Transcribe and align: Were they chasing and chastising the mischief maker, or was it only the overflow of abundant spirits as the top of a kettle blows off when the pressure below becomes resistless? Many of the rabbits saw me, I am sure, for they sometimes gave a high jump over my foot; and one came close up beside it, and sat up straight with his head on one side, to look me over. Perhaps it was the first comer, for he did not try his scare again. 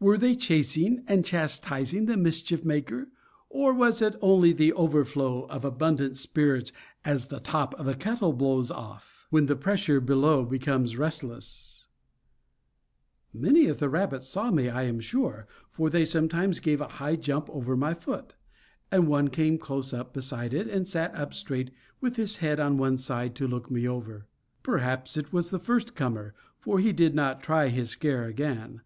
Were 0.00 0.18
they 0.18 0.36
chasing 0.36 1.02
and 1.08 1.24
chastising 1.24 2.04
the 2.04 2.18
mischief 2.18 2.62
maker, 2.62 3.08
or 3.48 3.72
was 3.72 4.02
it 4.02 4.16
only 4.20 4.52
the 4.52 4.74
overflow 4.74 5.44
of 5.46 5.64
abundant 5.64 6.18
spirits 6.18 6.72
as 7.06 7.28
the 7.28 7.40
top 7.40 7.72
of 7.80 7.88
a 7.88 7.94
kettle 7.94 8.34
blows 8.34 8.70
off 8.70 9.26
when 9.30 9.46
the 9.46 9.56
pressure 9.56 9.98
below 9.98 10.44
becomes 10.44 10.98
resistless? 10.98 11.88
Many 13.32 13.64
of 13.64 13.78
the 13.78 13.88
rabbits 13.88 14.28
saw 14.28 14.50
me, 14.50 14.68
I 14.68 14.82
am 14.82 15.00
sure, 15.00 15.46
for 15.70 15.88
they 15.88 16.04
sometimes 16.04 16.60
gave 16.60 16.82
a 16.82 16.88
high 16.88 17.16
jump 17.16 17.48
over 17.48 17.74
my 17.74 17.94
foot; 17.94 18.34
and 18.90 19.08
one 19.08 19.28
came 19.28 19.56
close 19.56 19.94
up 19.94 20.12
beside 20.12 20.52
it, 20.52 20.66
and 20.68 20.86
sat 20.86 21.14
up 21.14 21.32
straight 21.32 21.70
with 21.98 22.16
his 22.16 22.36
head 22.44 22.60
on 22.60 22.76
one 22.76 22.98
side, 22.98 23.34
to 23.36 23.48
look 23.48 23.70
me 23.70 23.88
over. 23.88 24.26
Perhaps 24.62 25.16
it 25.16 25.32
was 25.32 25.48
the 25.48 25.58
first 25.58 25.94
comer, 25.94 26.34
for 26.58 26.78
he 26.78 26.92
did 26.92 27.14
not 27.14 27.42
try 27.42 27.68
his 27.68 27.88
scare 27.88 28.24
again. 28.26 28.82